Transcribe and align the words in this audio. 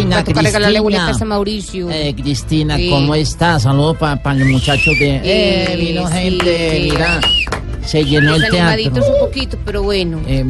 Cristina, 0.00 0.18
a 0.18 0.24
Cristina. 0.24 1.24
Mauricio. 1.24 1.90
Eh, 1.90 2.14
Cristina, 2.16 2.76
Sí. 2.76 2.90
¿cómo 2.90 3.14
estás? 3.14 3.62
Saludos 3.62 3.96
para 3.98 4.34
los 4.34 4.48
muchachos 4.48 4.94
de... 4.98 5.20
Eh, 5.24 5.76
vino 5.76 6.06
sí, 6.08 6.14
gente, 6.14 6.80
mira. 6.90 7.20
Se 7.88 8.04
llenó 8.04 8.34
el 8.34 8.42
teatro. 8.50 9.02
un 9.06 9.26
poquito, 9.26 9.56
pero 9.64 9.82
bueno. 9.82 10.20
Eh, 10.26 10.44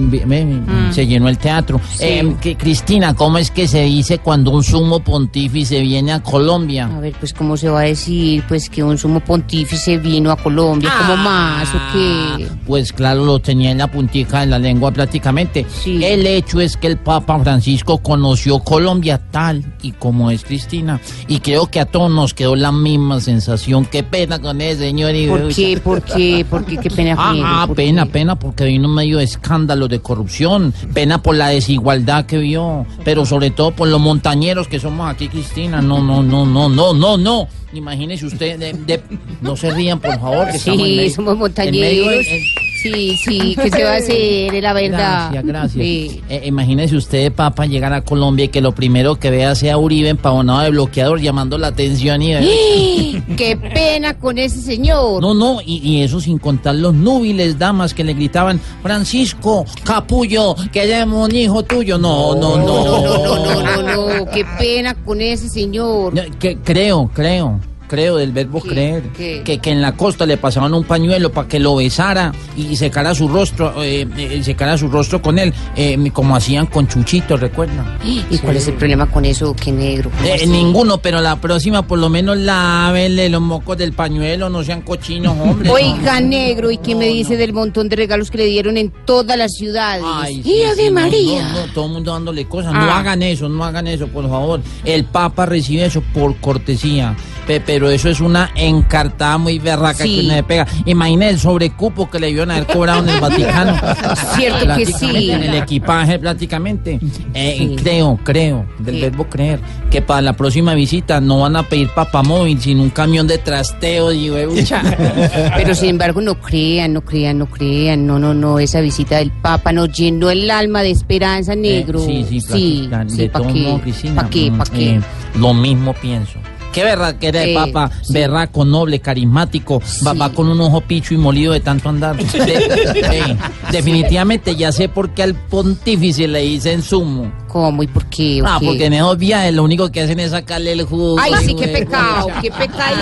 Se 0.91 1.07
llenó 1.07 1.29
el 1.29 1.39
teatro. 1.39 1.81
Sí. 1.95 2.05
Eh, 2.05 2.35
que- 2.41 2.57
Cristina, 2.57 3.15
¿cómo 3.15 3.39
es 3.39 3.51
que 3.51 3.69
se 3.69 3.83
dice 3.85 4.19
cuando 4.19 4.51
un 4.51 4.65
sumo 4.65 5.01
pontífice 5.01 5.81
viene 5.81 6.13
a 6.13 6.21
Colombia? 6.21 6.91
A 6.93 7.01
ver, 7.01 7.13
pues, 7.19 7.33
¿cómo 7.33 7.57
se 7.57 7.69
va 7.69 7.81
a 7.81 7.85
decir? 7.85 8.43
Pues 8.49 8.69
que 8.69 8.83
un 8.83 8.99
sumo 8.99 9.21
pontífice 9.21 9.99
vino 9.99 10.31
a 10.33 10.37
Colombia. 10.37 10.91
¿Cómo 10.99 11.17
más 11.17 11.69
o 11.75 11.79
qué? 11.93 12.49
Pues 12.67 12.93
claro, 12.93 13.25
lo 13.25 13.39
tenía 13.39 13.71
en 13.71 13.79
la 13.79 13.87
puntica 13.87 14.41
de 14.41 14.47
la 14.47 14.59
lengua 14.59 14.91
prácticamente. 14.91 15.65
Sí. 15.83 16.05
El 16.05 16.27
hecho 16.27 16.61
es 16.61 16.77
que 16.77 16.87
el 16.89 16.97
Papa 16.97 17.39
Francisco 17.39 17.99
conoció 17.99 18.59
Colombia 18.61 19.19
tal 19.31 19.65
y 19.83 19.93
como 19.93 20.31
es 20.31 20.43
Cristina. 20.45 21.01
Y 21.29 21.39
creo 21.41 21.67
que 21.69 21.81
a 21.81 21.85
todos 21.87 22.11
nos 22.11 22.35
quedó 22.35 22.57
la 22.57 22.73
misma 22.73 23.21
sensación. 23.21 23.85
Qué 23.85 24.03
pena 24.03 24.39
con 24.41 24.61
ese 24.61 24.81
señor. 24.81 25.15
y- 25.15 25.29
¿Por 25.29 25.49
qué? 25.55 25.81
¿Por 25.83 26.03
qué? 26.03 26.45
¿Por 26.49 26.65
qué? 26.65 26.77
¿Qué 26.79 26.91
pena 26.91 27.15
Ah, 27.37 27.63
ah, 27.63 27.67
¿Por 27.67 27.77
pena, 27.77 28.07
pena 28.07 28.37
porque 28.39 28.65
vino 28.65 28.89
medio 28.89 29.19
de 29.19 29.25
escándalos 29.25 29.89
de 29.89 30.01
corrupción, 30.01 30.73
pena 30.95 31.23
por 31.23 31.37
la 31.37 31.49
desigualdad 31.49 32.27
que 32.27 32.39
vio, 32.39 32.87
pero 33.05 33.25
sobre 33.27 33.51
todo 33.51 33.71
por 33.73 33.89
los 33.89 34.01
montañeros 34.01 34.69
que 34.69 34.79
somos 34.81 35.09
aquí, 35.11 35.29
Cristina. 35.29 35.81
No, 35.83 36.03
no, 36.03 36.23
no, 36.23 36.45
no, 36.47 36.69
no, 36.69 36.93
no, 36.95 37.17
no. 37.17 37.49
Imagínese 37.73 38.25
usted, 38.27 38.59
de- 38.59 38.73
de- 38.73 39.03
no 39.43 39.55
se 39.57 39.71
rían, 39.71 40.01
por 40.01 40.19
favor. 40.19 40.51
Que 40.51 40.57
estamos 40.57 40.81
en 40.81 40.87
Sí, 40.87 40.97
medio- 40.97 41.15
somos 41.15 41.33
en 41.35 41.39
medio 41.73 42.05
montañeros. 42.05 42.27
en- 42.27 42.43
Sí, 42.83 43.17
sí, 43.25 43.57
¿qué 43.61 43.71
se 43.71 43.85
va 43.85 43.93
a 43.93 43.97
hacer? 43.99 44.55
Es 44.55 44.63
la 44.63 44.73
verdad. 44.73 45.31
Gracias, 45.33 45.45
gracias. 45.45 45.85
Sí. 45.85 46.23
Eh, 46.29 46.43
imagínese 46.45 46.97
usted, 46.97 47.33
papá, 47.33 47.67
llegar 47.67 47.93
a 47.93 48.03
Colombia 48.03 48.45
y 48.45 48.49
que 48.49 48.61
lo 48.61 48.73
primero 48.73 49.17
que 49.17 49.31
vea 49.31 49.55
sea 49.55 49.79
Uribe 49.79 50.09
empavonado 50.11 50.61
de 50.61 50.71
bloqueador 50.71 51.21
llamando 51.21 51.59
la 51.59 51.69
atención 51.69 52.23
y... 52.23 53.21
¡Qué 53.37 53.57
pena 53.57 54.15
con 54.19 54.39
ese 54.39 54.61
señor! 54.61 55.21
No, 55.21 55.35
no, 55.35 55.61
y, 55.65 55.79
y 55.79 56.03
eso 56.03 56.21
sin 56.21 56.39
contar 56.39 56.77
los 56.77 56.95
núbiles 56.95 57.59
damas 57.59 57.95
que 57.95 58.05
le 58.05 58.15
gritaban, 58.15 58.61
Francisco, 58.83 59.65
capullo, 59.85 60.55
queremos 60.73 61.29
un 61.29 61.35
hijo 61.35 61.63
tuyo. 61.63 61.99
No, 61.99 62.35
no, 62.35 62.57
no. 62.59 62.67
no, 62.67 63.03
no, 63.03 63.63
no, 63.63 63.83
no, 63.83 64.19
no, 64.19 64.31
qué 64.31 64.45
pena 64.59 64.95
con 64.95 65.21
ese 65.21 65.49
señor. 65.49 66.15
No, 66.15 66.23
que, 66.39 66.57
creo, 66.59 67.11
creo, 67.13 67.61
creo 67.89 68.17
del 68.17 68.31
verbo 68.33 68.63
¿Qué? 68.63 68.69
creer, 68.69 69.03
¿Qué? 69.17 69.43
Que, 69.45 69.59
que 69.59 69.71
en 69.71 69.83
la 69.83 69.97
costa 69.97 70.27
le 70.27 70.37
pasaban 70.37 70.73
un 70.75 70.85
pañuelo 70.85 71.33
para 71.33 71.49
que 71.49 71.59
lo 71.59 71.75
besara 71.77 72.33
y 72.57 72.77
secara 72.77 73.15
su 73.15 73.27
rostro, 73.29 73.83
eh, 73.83 74.07
eh, 74.17 74.41
secara 74.45 74.79
su 74.79 74.89
rostro 74.89 75.21
con 75.21 75.39
él, 75.39 75.53
eh, 75.75 75.99
como 76.13 76.37
hacían 76.37 76.67
con 76.67 76.87
Chuchito, 76.87 77.37
¿recuerdan? 77.37 77.99
¿Y 78.05 78.39
cuál 78.39 78.57
es 78.59 78.69
el 78.69 78.75
problema 78.75 79.07
con 79.11 79.25
eso? 79.25 79.57
Qué 79.57 79.73
negro. 79.73 80.11
¿cómo 80.11 80.25
Eh, 80.29 80.47
ninguno, 80.47 80.99
pero 80.99 81.21
la 81.21 81.37
próxima 81.41 81.83
por 81.87 81.99
lo 81.99 82.09
menos 82.09 82.37
lávenle 82.37 83.29
los 83.29 83.41
mocos 83.41 83.77
del 83.79 83.93
pañuelo, 83.93 84.49
no 84.51 84.63
sean 84.63 84.83
cochinos, 84.83 85.35
hombre. 85.41 85.71
Oiga, 85.71 86.21
negro, 86.21 86.71
¿y 86.71 86.79
qué 86.79 86.95
me 86.95 87.07
dice 87.07 87.37
del 87.37 87.53
montón 87.53 87.89
de 87.89 87.97
regalos 87.97 88.31
que 88.31 88.39
le 88.39 88.47
dieron 88.47 88.77
en 88.77 88.93
todas 89.07 89.37
las 89.39 89.53
ciudades? 89.55 90.05
Ay, 90.07 90.41
¡Y 90.41 90.43
sí, 90.77 90.85
no, 90.87 90.93
María! 90.93 91.67
Todo 91.75 91.87
el 91.87 91.93
mundo 91.93 92.13
dándole 92.13 92.47
cosas. 92.47 92.73
No 92.73 92.81
Ah. 92.81 92.99
hagan 93.01 93.23
eso, 93.23 93.49
no 93.49 93.65
hagan 93.65 93.87
eso, 93.87 94.07
por 94.09 94.29
favor. 94.29 94.61
El 94.85 95.05
Papa 95.05 95.47
recibe 95.47 95.85
eso 95.87 96.03
por 96.13 96.37
cortesía. 96.37 97.17
Pe- 97.47 97.61
pero 97.79 97.91
eso 97.93 98.09
es 98.09 98.19
una 98.21 98.51
encartada 98.57 99.39
muy 99.39 99.61
berraca 99.61 100.03
Sí. 100.03 100.17
que 100.17 100.27
uno 100.27 100.35
le 100.35 100.43
pega. 100.43 100.67
Imagina 100.85 101.29
el 101.29 101.39
sobrecupo 101.39 102.11
que 102.11 102.19
le 102.19 102.31
iban 102.31 102.51
a 102.51 102.57
haber 102.57 102.67
cobrado 102.67 103.05
en 103.05 103.09
el 103.11 103.21
Vaticano. 103.21 103.77
Cierto 104.35 104.67
que 104.77 104.87
sí. 104.87 105.31
En 105.31 105.45
el 105.45 105.55
equipaje, 105.55 106.19
prácticamente. 106.19 106.99
Eh, 107.35 107.55
Sí. 107.59 107.77
Creo, 107.77 108.19
creo, 108.25 108.67
del 108.81 108.97
Sí. 108.97 109.01
verbo 109.03 109.25
creer, 109.29 109.61
que 109.93 110.03
para 110.03 110.23
la 110.23 110.33
próxima 110.33 110.75
visita 110.75 111.21
no 111.21 111.39
van 111.39 111.55
a 111.55 111.63
pedir 111.63 111.89
papamóvil, 111.91 112.61
sino 112.61 112.83
un 112.83 112.91
camión 112.91 113.29
de 113.29 113.39
trasteo 113.39 114.13
y 114.13 114.29
huevucha. 114.29 114.83
Pero 115.57 115.73
sin 115.77 115.91
embargo, 115.91 116.21
no 116.21 116.35
crean, 116.41 116.93
no 116.95 117.03
crean, 117.03 117.39
no 117.39 117.47
crean. 117.47 118.05
No, 118.09 118.19
no, 118.19 118.35
no. 118.35 118.59
Esa 118.59 118.81
visita 118.81 119.19
del 119.19 119.31
Papa 119.31 119.71
nos 119.73 119.93
llenó 119.93 120.31
el 120.31 120.51
alma 120.51 120.83
de 120.83 120.91
esperanza, 120.91 121.55
negro. 121.55 122.01
Eh, 122.09 122.25
sí, 122.29 122.41
sí, 122.41 122.41
sí. 122.41 122.91
De 123.17 123.29
¿pa' 123.31 123.39
todo 123.39 123.81
Cristina. 123.83 124.15
¿Para 124.17 124.31
qué? 124.31 124.51
mm, 124.51 124.59
¿Para 124.59 124.71
qué? 124.73 124.91
eh, 124.97 125.01
lo 125.37 125.55
mismo 125.55 125.93
pienso. 125.95 126.41
Qué 126.73 126.85
verdad 126.85 127.17
que 127.17 127.29
era 127.29 127.41
de 127.41 127.55
papa, 127.55 127.91
berraco, 128.11 128.65
noble, 128.65 129.01
carismático, 129.01 129.81
va 130.07 130.31
con 130.33 130.49
un 130.49 130.61
ojo 130.61 130.81
picho 130.83 131.15
y 131.15 131.17
molido 131.17 131.53
de 131.53 131.61
tanto 131.61 131.89
andar. 131.89 132.17
De- 132.33 133.37
definitivamente 133.73 134.55
ya 134.57 134.71
sé 134.73 134.89
por 134.89 135.11
qué 135.11 135.23
al 135.25 135.35
pontífice 135.35 136.29
le 136.29 136.41
dicen 136.41 136.83
sumo. 136.83 137.33
¿Cómo 137.49 137.83
y 137.83 137.87
por 137.87 138.05
qué? 138.07 138.43
Ah, 138.45 138.59
porque 138.63 138.87
en 138.87 138.93
esos 138.93 139.17
viajes 139.19 139.55
lo 139.55 139.65
único 139.65 139.91
que 139.91 140.03
hacen 140.03 140.21
es 140.21 140.31
sacarle 140.33 140.73
el 140.73 140.83
jugo. 140.85 141.17
Ay, 141.19 141.33
sí, 141.45 141.55
qué 141.55 141.69
pecado, 141.69 142.29
qué 142.43 142.51
pecado. 142.51 142.97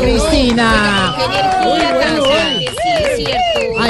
Cristina. 0.00 1.14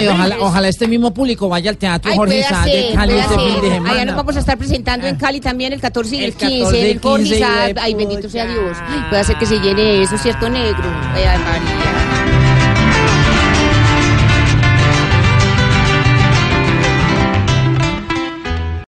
Ojalá, 0.08 0.36
ojalá 0.40 0.68
este 0.68 0.86
mismo 0.88 1.12
público 1.12 1.48
vaya 1.48 1.70
al 1.70 1.76
teatro 1.76 2.10
Ay, 2.10 2.16
Jorge 2.16 2.40
Isaac 2.40 2.64
de 2.66 2.90
Cali 2.94 3.12
este 3.14 3.34
fin 3.34 3.60
de 3.60 3.68
semana. 3.70 3.92
Allá 3.92 4.04
nos 4.04 4.16
vamos 4.16 4.36
a 4.36 4.40
estar 4.40 4.58
presentando 4.58 5.06
en 5.06 5.16
Cali 5.16 5.40
también 5.40 5.72
el 5.72 5.80
14 5.80 6.16
y 6.16 6.18
el, 6.18 6.24
El 6.24 6.34
15. 6.34 6.58
14 6.58 6.78
y 6.78 6.80
en 6.80 6.86
el 6.96 7.00
Jorge 7.00 7.22
15 7.24 7.34
y 7.34 7.38
Isaac. 7.38 7.74
de 7.74 7.80
Ay, 7.80 7.94
bendito 7.94 8.28
sea. 8.28 8.46
Dios. 8.46 8.76
Ay, 8.88 9.04
puede 9.10 9.24
ser 9.24 9.36
que 9.36 9.46
se 9.46 9.58
llene 9.58 10.02
eso, 10.02 10.16
¿cierto, 10.18 10.48
negro? 10.48 10.84
Ay, 11.14 11.22
ay, 11.24 11.38
María. 11.38 12.13